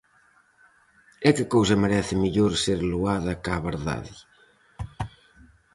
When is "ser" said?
2.63-2.79